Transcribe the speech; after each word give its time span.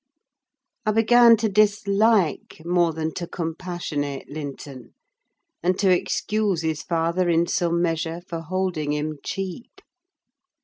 I 0.83 0.93
began 0.93 1.37
to 1.37 1.47
dislike, 1.47 2.63
more 2.65 2.91
than 2.91 3.13
to 3.13 3.27
compassionate 3.27 4.27
Linton, 4.31 4.95
and 5.61 5.77
to 5.77 5.91
excuse 5.91 6.63
his 6.63 6.81
father 6.81 7.29
in 7.29 7.45
some 7.45 7.83
measure 7.83 8.19
for 8.27 8.39
holding 8.39 8.93
him 8.93 9.19
cheap. 9.23 9.79